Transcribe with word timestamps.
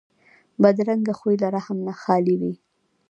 بدرنګه 0.61 1.13
خوی 1.19 1.35
له 1.41 1.47
رحم 1.55 1.77
نه 1.87 1.93
خالي 2.01 2.35
وي 2.41 2.53